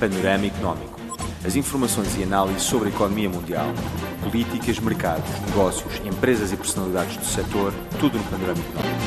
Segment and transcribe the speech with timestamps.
[0.00, 0.98] Panorama Económico.
[1.44, 3.66] As informações e análises sobre a economia mundial,
[4.22, 9.00] políticas, mercados, negócios, empresas e personalidades do setor, tudo no Panorama Económico.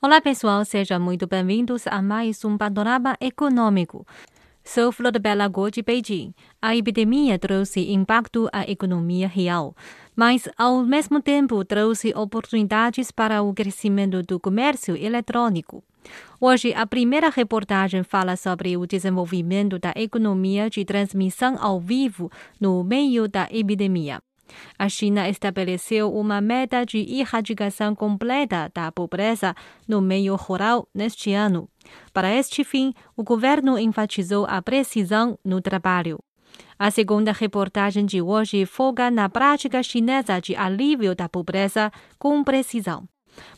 [0.00, 4.06] Olá pessoal, sejam muito bem-vindos a mais um Panorama Econômico.
[4.62, 6.32] Sou Flor de Bela Go de Beijing.
[6.62, 9.74] A epidemia trouxe impacto à economia real,
[10.20, 15.82] mas ao mesmo tempo trouxe oportunidades para o crescimento do comércio eletrônico.
[16.38, 22.30] Hoje, a primeira reportagem fala sobre o desenvolvimento da economia de transmissão ao vivo
[22.60, 24.20] no meio da epidemia.
[24.78, 29.54] A China estabeleceu uma meta de erradicação completa da pobreza
[29.88, 31.66] no meio rural neste ano.
[32.12, 36.18] Para este fim, o governo enfatizou a precisão no trabalho.
[36.82, 43.06] A segunda reportagem de hoje foca na prática chinesa de alívio da pobreza com precisão.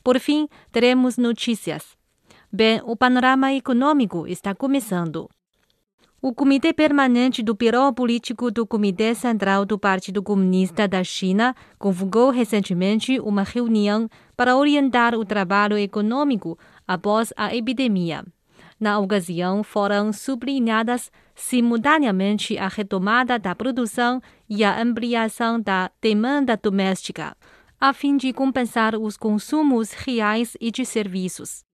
[0.03, 1.97] Por fim, teremos notícias.
[2.53, 5.31] Bem, o panorama econômico está começando.
[6.21, 12.31] O Comitê Permanente do Biro Político do Comitê Central do Partido Comunista da China convocou
[12.31, 18.25] recentemente uma reunião para orientar o trabalho econômico após a epidemia.
[18.81, 27.37] Na ocasião, foram sublinhadas simultaneamente a retomada da produção e a ampliação da demanda doméstica,
[27.81, 31.65] a fim de compensar os consumos reais e de serviços.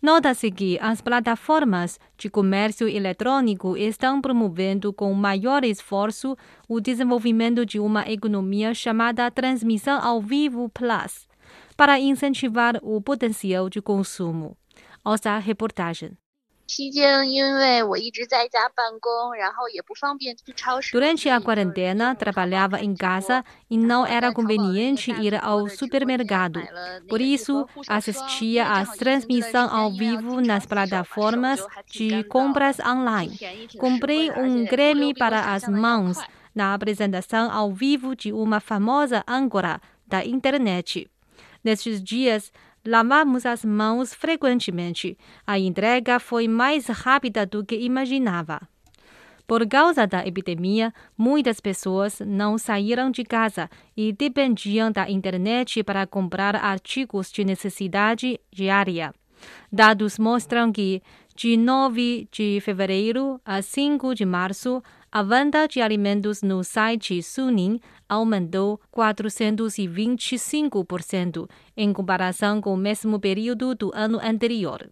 [0.00, 6.36] Nota-se que as plataformas de comércio eletrônico estão promovendo com maior esforço
[6.68, 11.26] o desenvolvimento de uma economia chamada Transmissão ao Vivo Plus,
[11.76, 14.56] para incentivar o potencial de consumo.
[15.04, 16.16] Ouça a reportagem.
[20.92, 26.60] Durante a quarentena, trabalhava em casa e não era conveniente ir ao supermercado.
[27.08, 33.38] Por isso, assistia à transmissão ao vivo nas plataformas de compras online.
[33.78, 36.18] Comprei um creme para as mãos
[36.54, 41.08] na apresentação ao vivo de uma famosa âncora da internet.
[41.62, 42.52] Nestes dias,
[42.88, 45.16] lavamos as mãos frequentemente.
[45.46, 48.66] A entrega foi mais rápida do que imaginava.
[49.46, 56.06] Por causa da epidemia, muitas pessoas não saíram de casa e dependiam da internet para
[56.06, 59.14] comprar artigos de necessidade diária.
[59.70, 61.02] Dados mostram que,
[61.36, 67.80] de 9 de fevereiro a 5 de março, a venda de alimentos no site Suning
[68.08, 74.88] aumentou 425% em comparação com o mesmo período do ano anterior.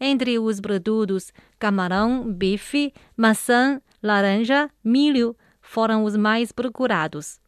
[0.00, 7.38] Entre os produtos, camarão, bife, maçã, laranja, milho foram os mais procurados.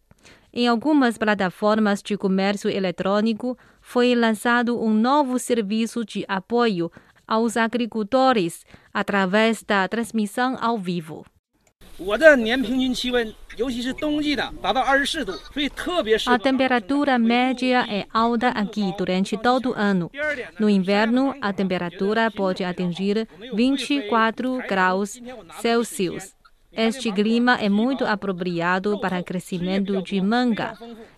[0.52, 6.92] Em algumas plataformas de comércio eletrônico, foi lançado um novo serviço de apoio
[7.26, 11.24] aos agricultores através da transmissão ao vivo.
[16.26, 20.10] A temperatura média é alta aqui durante todo o ano.
[20.58, 25.20] No inverno, a temperatura pode atingir 24 graus
[25.60, 26.34] Celsius.
[26.72, 30.72] Este clima é muito apropriado para o crescimento de manga.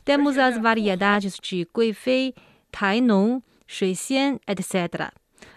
[0.05, 2.35] Temos as variedades de Guifei,
[2.73, 5.13] Tainon, Shuixian, etc.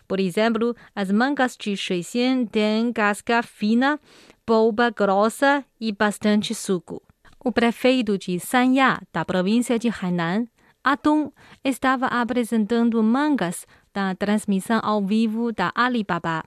[0.07, 3.99] Por exemplo, as mangas de Shuixian têm casca fina,
[4.45, 7.01] polpa grossa e bastante suco.
[7.43, 10.47] O prefeito de Sanya, da província de Hainan,
[10.83, 11.31] Adong,
[11.63, 16.43] estava apresentando mangas da transmissão ao vivo da Alibaba.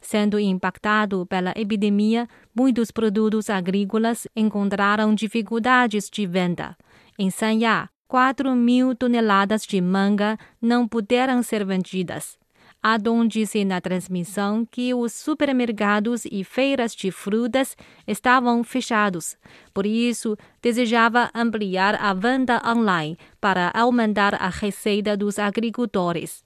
[0.00, 6.76] Sendo impactado pela epidemia, muitos produtos agrícolas encontraram dificuldades de venda.
[7.18, 12.39] Em Sanya, 4 mil toneladas de manga não puderam ser vendidas.
[12.82, 17.76] Adon disse na transmissão que os supermercados e feiras de frutas
[18.06, 19.36] estavam fechados.
[19.74, 26.42] Por isso, desejava ampliar a venda online para aumentar a receita dos agricultores.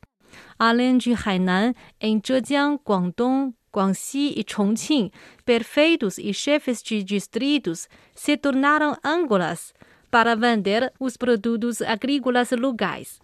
[0.58, 5.10] Além de Hainan, em Zhejiang, Guangdong, Guangxi e Chongqing,
[5.44, 9.72] prefeitos e chefes de distritos se tornaram âncoras
[10.10, 13.20] para vender os produtos agrícolas locais.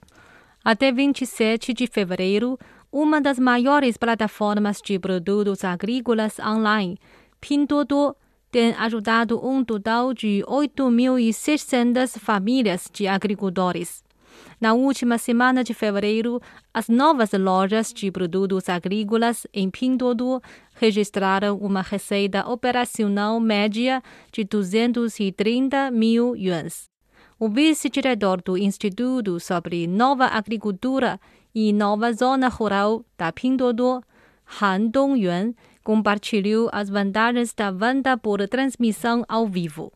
[0.65, 2.59] Até 27 de fevereiro,
[2.93, 6.99] uma das maiores plataformas de produtos agrícolas online,
[7.41, 8.15] Pinduoduo,
[8.51, 14.03] tem ajudado um total de 8.600 famílias de agricultores.
[14.61, 16.41] Na última semana de fevereiro,
[16.75, 20.41] as novas lojas de produtos agrícolas em Pinduoduo
[20.75, 24.03] registraram uma receita operacional média
[24.33, 26.91] de 230 mil yuans.
[27.39, 31.19] O vice-diretor do Instituto sobre Nova Agricultura
[31.55, 34.03] e nova zona rural da Pinduoduo,
[34.61, 39.93] Han Dongyuan, compartilhou as vantagens da venda por transmissão ao vivo.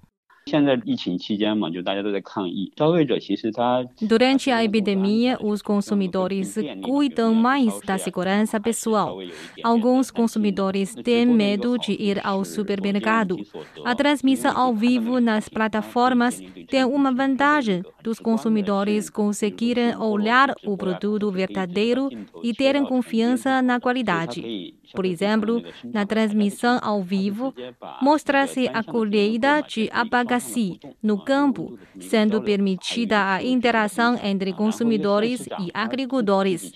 [4.03, 9.19] Durante a epidemia, os consumidores cuidam mais da segurança pessoal.
[9.63, 13.39] Alguns consumidores têm medo de ir ao supermercado.
[13.85, 16.39] A transmissão ao vivo nas plataformas
[16.69, 22.11] tem uma vantagem dos consumidores conseguirem olhar o produto verdadeiro
[22.43, 24.75] e terem confiança na qualidade.
[24.93, 27.55] Por exemplo, na transmissão ao vivo,
[28.03, 36.73] mostra-se a colheita de abacaxi no campo, sendo permitida a interação entre consumidores e agricultores.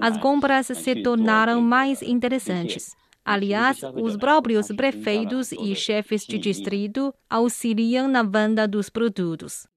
[0.00, 2.96] As compras se tornaram mais interessantes.
[3.24, 9.71] Aliás, os próprios prefeitos e chefes de distrito auxiliam na venda dos produtos.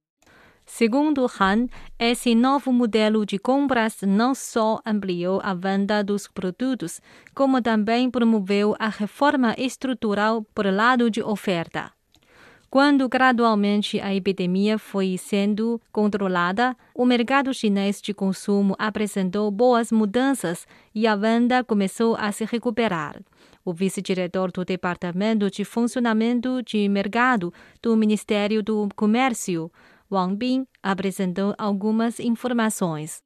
[0.65, 1.67] Segundo Han,
[1.97, 6.99] esse novo modelo de compras não só ampliou a venda dos produtos,
[7.35, 11.91] como também promoveu a reforma estrutural por lado de oferta.
[12.67, 20.67] Quando gradualmente a epidemia foi sendo controlada, o mercado chinês de consumo apresentou boas mudanças
[20.93, 23.21] e a venda começou a se recuperar.
[23.63, 29.71] O vice-diretor do Departamento de Funcionamento de Mercado do Ministério do Comércio,
[30.11, 33.23] Wang Bin apresentou algumas informações.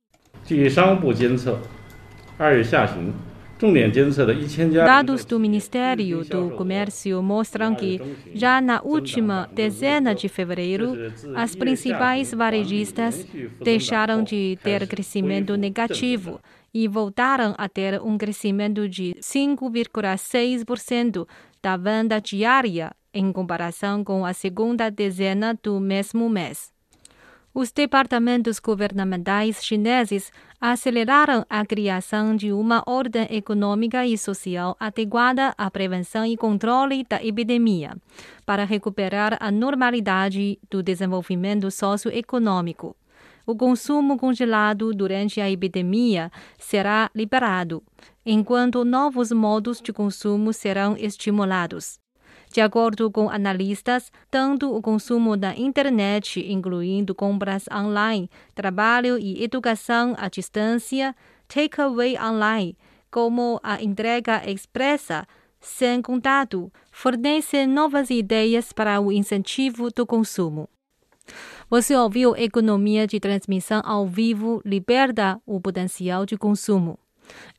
[4.86, 8.00] Dados do Ministério do Comércio mostram que,
[8.34, 10.96] já na última dezena de fevereiro,
[11.36, 13.28] as principais varejistas
[13.62, 16.40] deixaram de ter crescimento negativo
[16.74, 21.28] e voltaram a ter um crescimento de 5,6%
[21.62, 26.72] da venda diária em comparação com a segunda dezena do mesmo mês.
[27.54, 35.70] Os departamentos governamentais chineses aceleraram a criação de uma ordem econômica e social adequada à
[35.72, 37.98] prevenção e controle da epidemia,
[38.46, 42.96] para recuperar a normalidade do desenvolvimento socioeconômico.
[43.48, 47.82] O consumo congelado durante a epidemia será liberado,
[48.24, 52.00] enquanto novos modos de consumo serão estimulados.
[52.52, 60.16] De acordo com analistas, tanto o consumo da internet, incluindo compras online, trabalho e educação
[60.18, 61.16] à distância,
[61.48, 62.76] takeaway online,
[63.12, 65.28] como a entrega expressa,
[65.60, 70.68] sem contato, fornecem novas ideias para o incentivo do consumo.
[71.70, 76.98] Você ouviu Economia de Transmissão ao Vivo liberta o potencial de consumo.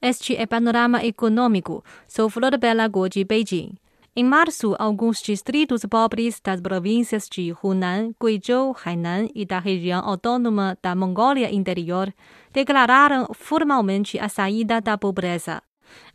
[0.03, 1.85] Este é Panorama Econômico.
[2.09, 3.75] Sou Flor Bela Guo de Beijing.
[4.15, 10.77] Em março, alguns distritos pobres das províncias de Hunan, Guizhou, Hainan e da região autônoma
[10.83, 12.13] da Mongólia Interior
[12.53, 15.63] declararam formalmente a saída da pobreza.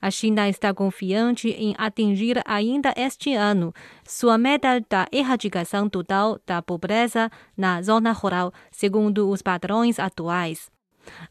[0.01, 3.73] A China está confiante em atingir ainda este ano
[4.05, 10.74] sua meta da erradicação total da pobreza na zona rural, segundo os padrões atuais.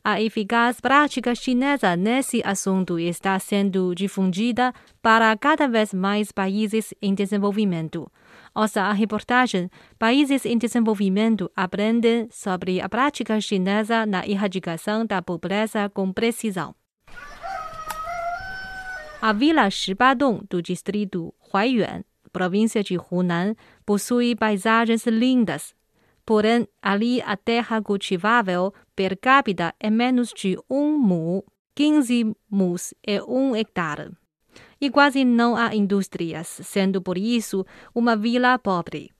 [0.02, 4.72] A eficaz prática chinesa nesse assunto está sendo difundida
[5.02, 8.10] para cada vez mais países em desenvolvimento.
[8.54, 9.68] Ouça a reportagem
[9.98, 16.74] Países em Desenvolvimento aprendem sobre a prática chinesa na erradicação da pobreza com precisão.
[19.20, 23.54] A Vila Shibadong do distrito Huaiyuan, província de Hunan,
[23.86, 25.74] possui paisagens lindas,
[26.26, 33.22] Porém, ali a terra cultivável per capita é menos de um mu, 15 mus é
[33.22, 34.10] um hectare.
[34.80, 39.10] E quase não há indústrias, sendo por isso uma vila pobre.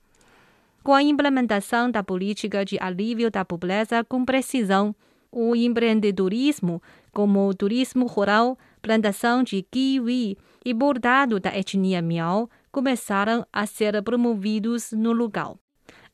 [0.83, 4.95] Com a implementação da política de alívio da pobreza com precisão,
[5.31, 6.81] o empreendedorismo,
[7.13, 14.01] como o turismo rural, plantação de kiwi e bordado da etnia miao, começaram a ser
[14.03, 15.55] promovidos no lugar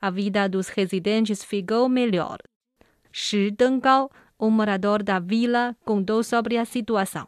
[0.01, 2.39] a vida dos residentes ficou melhor.
[3.13, 7.27] Shi Denggao, um morador da vila, contou sobre a situação.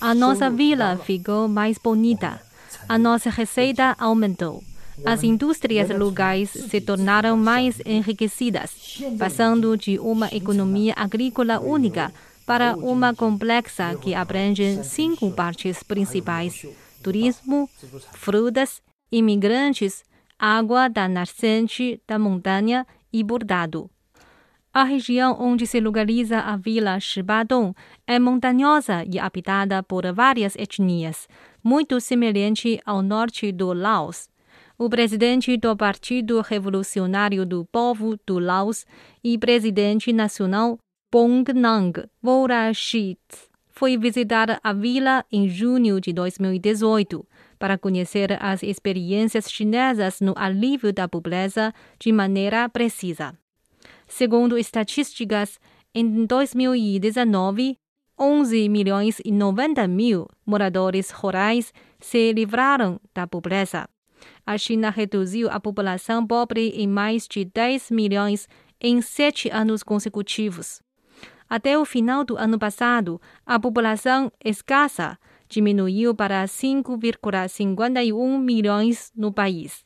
[0.00, 2.40] A nossa vila ficou mais bonita.
[2.88, 4.62] A nossa receita aumentou.
[5.04, 12.12] As indústrias locais se tornaram mais enriquecidas, passando de uma economia agrícola única
[12.44, 16.66] para uma complexa que abrange cinco partes principais:
[17.02, 17.68] turismo,
[18.12, 20.04] frutas, imigrantes,
[20.38, 23.90] água da nascente da montanha e bordado.
[24.72, 27.74] A região onde se localiza a vila Shibadong
[28.06, 31.28] é montanhosa e habitada por várias etnias,
[31.62, 34.28] muito semelhante ao norte do Laos.
[34.78, 38.86] o presidente do Partido Revolucionário do Povo do Laos
[39.22, 40.78] e presidente nacional
[41.12, 43.20] Bong Nang Vorachit
[43.68, 47.26] foi visitar a vila em junho de 2018
[47.60, 53.38] para conhecer as experiências chinesas no alívio da pobreza de maneira precisa.
[54.08, 55.60] Segundo estatísticas,
[55.94, 57.76] em 2019,
[58.18, 63.86] 11 milhões e 90 mil moradores rurais se livraram da pobreza.
[64.46, 68.48] A China reduziu a população pobre em mais de 10 milhões
[68.80, 70.82] em sete anos consecutivos.
[71.48, 75.18] Até o final do ano passado, a população escassa
[75.50, 79.84] diminuiu para 5,51 milhões no país.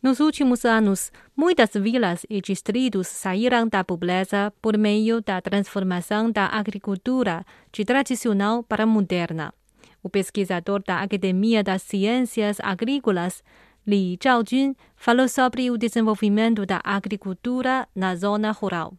[0.00, 6.46] Nos últimos anos, muitas vilas e distritos saíram da pobreza por meio da transformação da
[6.46, 9.52] agricultura de tradicional para moderna.
[10.00, 13.42] O pesquisador da Academia das Ciências Agrícolas,
[13.84, 18.94] Li Zhaojun, falou sobre o desenvolvimento da agricultura na zona rural.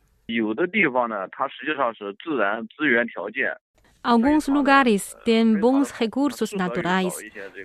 [4.03, 7.13] Alguns lugares têm bons recursos naturais,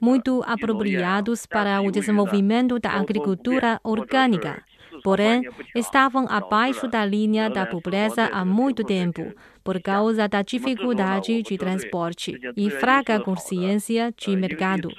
[0.02, 4.62] muito apropriados para o desenvolvimento da agricultura orgânica.
[5.02, 5.42] Porém,
[5.74, 12.38] estavam abaixo da linha da pobreza há muito tempo, por causa da dificuldade de transporte
[12.56, 14.90] e fraca consciência de mercado.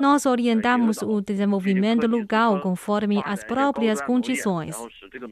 [0.00, 4.76] Nós orientamos o desenvolvimento local conforme as próprias condições,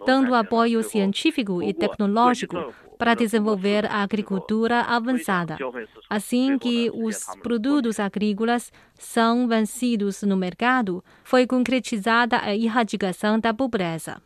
[0.07, 5.59] dando apoio científico e tecnológico para desenvolver a agricultura avançada.
[6.09, 14.23] Assim que os produtos agrícolas são vencidos no mercado, foi concretizada a erradicação da pobreza.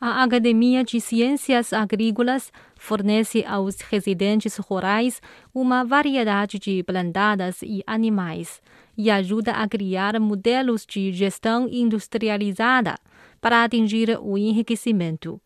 [0.00, 5.20] A Academia de Ciências Agrícolas fornece aos residentes rurais
[5.52, 8.62] uma variedade de plantadas e animais
[8.96, 12.94] e ajuda a criar modelos de gestão industrializada
[13.40, 15.40] para atingir o enriquecimento.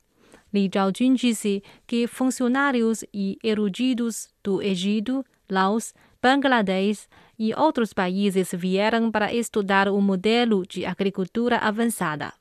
[0.54, 5.92] Li Zhaojun disse que funcionários e eruditos do Egito, Laos,
[6.23, 12.32] Bangladesh e outros países vieram para estudar o modelo de agricultura avançada.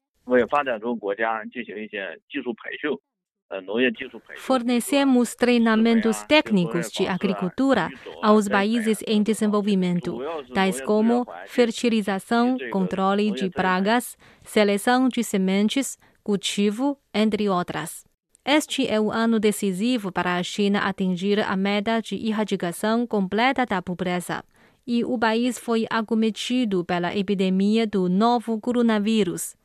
[4.37, 7.89] Fornecemos treinamentos técnicos de agricultura
[8.21, 10.19] aos países em desenvolvimento,
[10.53, 18.05] tais como fertilização, controle de pragas, seleção de sementes, cultivo, entre outras.
[18.45, 23.81] Este é o ano decisivo para a China atingir a meta de erradicação completa da
[23.81, 24.43] pobreza.
[24.85, 29.55] E o país foi acometido pela epidemia do novo coronavírus.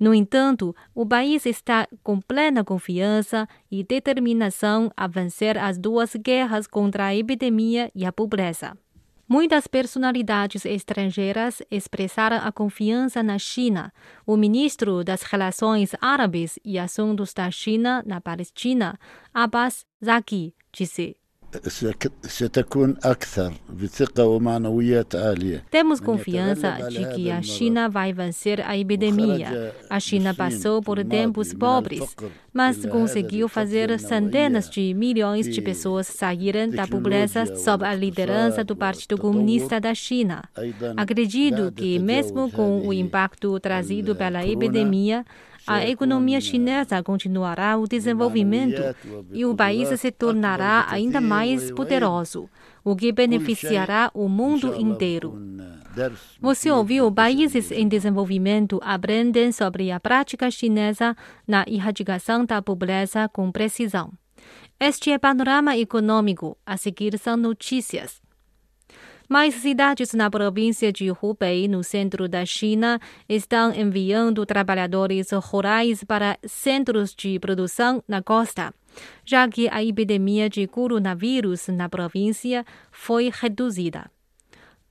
[0.00, 6.66] No entanto, o país está com plena confiança e determinação a vencer as duas guerras
[6.66, 8.76] contra a epidemia e a pobreza.
[9.26, 13.92] Muitas personalidades estrangeiras expressaram a confiança na China.
[14.26, 18.98] O ministro das Relações Árabes e Assuntos da China na Palestina,
[19.32, 21.16] Abbas Zaki, disse:
[25.70, 29.74] temos confiança de que a China vai vencer a epidemia.
[29.88, 32.16] A China passou por tempos pobres,
[32.52, 38.76] mas conseguiu fazer centenas de milhões de pessoas saírem da pobreza sob a liderança do
[38.76, 40.44] Partido Comunista da China.
[40.96, 45.24] Acredito que, mesmo com o impacto trazido pela epidemia,
[45.66, 48.80] a economia chinesa continuará o desenvolvimento
[49.32, 52.48] e o país se tornará ainda mais poderoso,
[52.82, 55.38] o que beneficiará o mundo inteiro.
[56.40, 61.16] Você ouviu países em desenvolvimento aprendem sobre a prática chinesa
[61.46, 64.12] na erradicação da pobreza com precisão.
[64.78, 66.58] Este é panorama econômico.
[66.66, 68.23] A seguir são notícias.
[69.28, 76.38] Mais cidades na província de Hubei, no centro da China, estão enviando trabalhadores rurais para
[76.46, 78.74] centros de produção na costa,
[79.24, 84.10] já que a epidemia de coronavírus na província foi reduzida.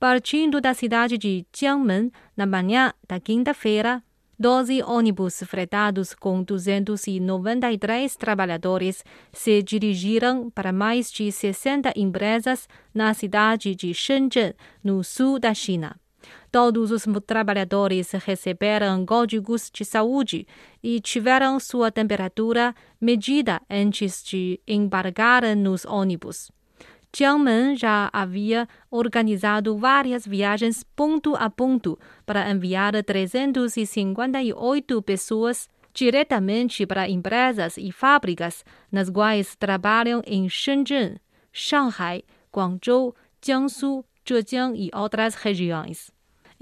[0.00, 4.02] Partindo da cidade de Jiangmen, na manhã da quinta-feira,
[4.38, 13.74] 12 ônibus fretados com 293 trabalhadores se dirigiram para mais de 60 empresas na cidade
[13.76, 15.96] de Shenzhen, no sul da China.
[16.50, 20.46] Todos os trabalhadores receberam códigos de saúde
[20.82, 26.50] e tiveram sua temperatura medida antes de embarcar nos ônibus.
[27.14, 37.08] Jiangmen já havia organizado várias viagens ponto a ponto para enviar 358 pessoas diretamente para
[37.08, 41.20] empresas e fábricas nas quais trabalham em Shenzhen,
[41.52, 46.13] Shanghai, Guangzhou, Jiangsu, Zhejiang e outras regiões.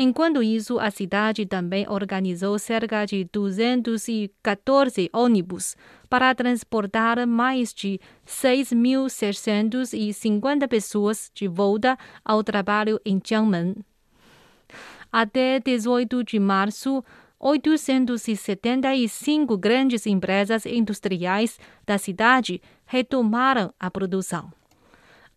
[0.04, 5.76] Enquanto isso, a cidade também organizou cerca de 214 ônibus
[6.10, 13.76] para transportar mais de 6.650 pessoas de volta ao trabalho em Jiangmen.
[15.12, 17.04] Até 18 de março,
[17.38, 24.50] 875 grandes empresas industriais da cidade retomaram a produção.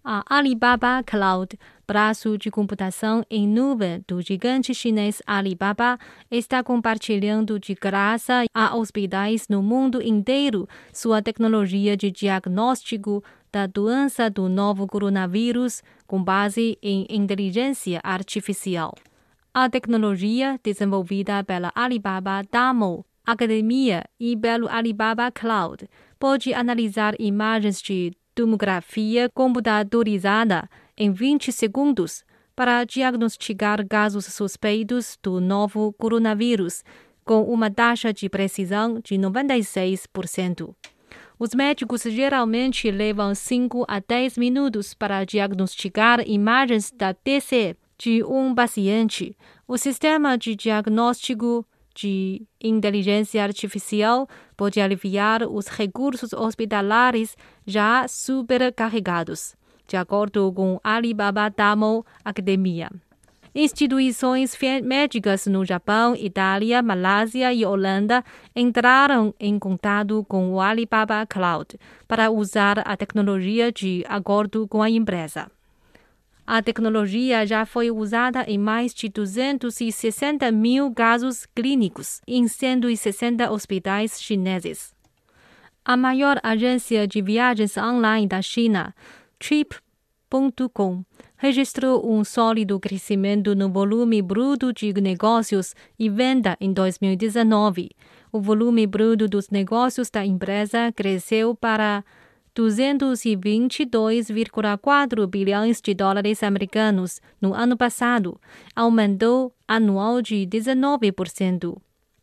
[0.07, 1.57] A Alibaba Cloud,
[1.87, 5.97] braço de computação em nuvem do gigante chinês Alibaba,
[6.29, 14.29] está compartilhando de graça a hospitais no mundo inteiro sua tecnologia de diagnóstico da doença
[14.29, 18.93] do novo coronavírus com base em inteligência artificial.
[19.53, 25.87] A tecnologia desenvolvida pela Alibaba Damo Academia e pelo Alibaba Cloud
[26.19, 32.23] pode analisar imagens de tomografia computadorizada em 20 segundos
[32.55, 36.83] para diagnosticar casos suspeitos do novo coronavírus,
[37.23, 40.73] com uma taxa de precisão de 96%.
[41.37, 48.55] Os médicos geralmente levam 5 a 10 minutos para diagnosticar imagens da TC de um
[48.55, 49.35] paciente.
[49.67, 57.35] O sistema de diagnóstico de inteligência artificial pode aliviar os recursos hospitalares
[57.65, 59.55] já supercarregados,
[59.87, 62.89] de acordo com Alibaba Damo Academia.
[63.57, 68.21] Instituições médicas no Japão, Itália, Malásia e Holanda
[68.53, 74.89] entraram em contato com o Alibaba Cloud para usar a tecnologia de acordo com a
[74.89, 75.49] empresa.
[76.45, 84.21] A tecnologia já foi usada em mais de 260 mil casos clínicos em 160 hospitais
[84.21, 84.93] chineses.
[85.83, 88.93] A maior agência de viagens online da China,
[89.39, 91.03] Trip.com,
[91.37, 97.89] registrou um sólido crescimento no volume bruto de negócios e venda em 2019.
[98.31, 102.03] O volume bruto dos negócios da empresa cresceu para
[102.55, 108.39] 222,4 bilhões de dólares americanos no ano passado,
[108.73, 111.75] aumentou anual de 19%.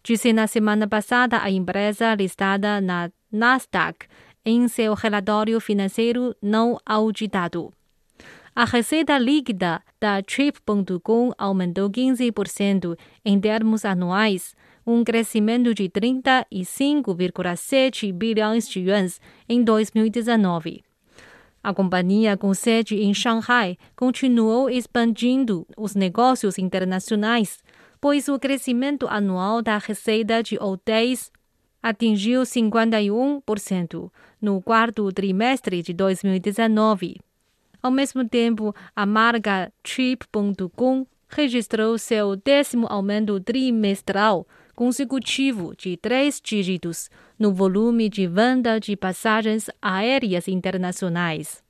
[0.03, 4.07] Disse na semana passada a empresa listada na Nasdaq
[4.44, 7.72] em seu relatório financeiro não auditado.
[8.55, 14.55] A receita líquida da Trip.com aumentou 15% em termos anuais,
[14.87, 20.85] um crescimento de 35,7 bilhões de yuans em 2019.
[21.62, 27.62] A companhia com sede em Shanghai continuou expandindo os negócios internacionais,
[28.00, 31.31] pois o crescimento anual da receita de hotéis
[31.83, 37.21] atingiu 51% no quarto trimestre de 2019.
[37.83, 47.11] Ao mesmo tempo, a marca Trip.com registrou seu décimo aumento trimestral consecutivo de três dígitos
[47.38, 51.62] no volume de venda de passagens aéreas internacionais.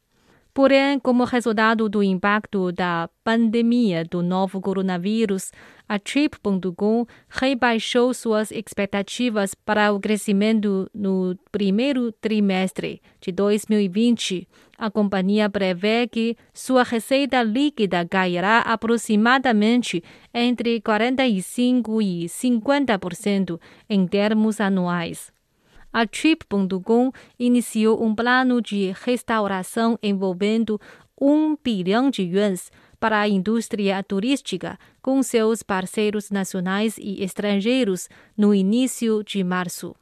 [0.55, 5.51] Porém, como resultado do impacto da pandemia do novo coronavírus,
[5.89, 14.47] a Trip.com rebaixou suas expectativas para o crescimento no primeiro trimestre de 2020.
[14.77, 24.61] A companhia prevê que sua receita líquida cairá aproximadamente entre 45% e 50% em termos
[24.61, 25.33] anuais
[25.93, 30.81] a Trip.com iniciou um plano de restauração envolvendo
[31.21, 38.55] um bilhão de yuans para a indústria turística com seus parceiros nacionais e estrangeiros no
[38.55, 39.95] início de março.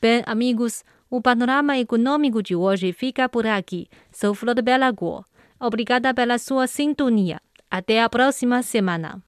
[0.00, 3.86] Bem, amigos, o panorama econômico de hoje fica por aqui.
[4.10, 4.92] Sou Flor Bela.
[5.60, 7.40] Obrigada pela sua sintonia.
[7.70, 9.22] Até a próxima semana.